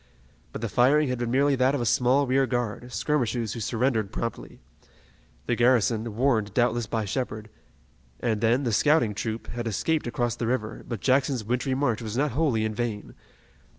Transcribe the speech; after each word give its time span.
But 0.51 0.61
the 0.61 0.67
firing 0.67 1.09
had 1.09 1.19
been 1.19 1.29
merely 1.29 1.53
that 1.55 1.75
of 1.75 1.79
a 1.81 1.85
small 1.85 2.25
rear 2.25 2.47
guard, 2.47 2.91
skirmishers 2.91 3.53
who 3.53 3.59
surrendered 3.59 4.11
promptly. 4.11 4.59
The 5.45 5.53
garrison, 5.55 6.15
warned 6.15 6.55
doubtless 6.55 6.87
by 6.87 7.05
Shepard, 7.05 7.51
and 8.19 8.41
then 8.41 8.63
the 8.63 8.73
scouting 8.73 9.13
troop, 9.13 9.45
had 9.51 9.67
escaped 9.67 10.07
across 10.07 10.35
the 10.35 10.47
river, 10.47 10.83
but 10.87 11.01
Jackson's 11.01 11.43
wintry 11.43 11.75
march 11.75 12.01
was 12.01 12.17
not 12.17 12.31
wholly 12.31 12.65
in 12.65 12.73
vain. 12.73 13.13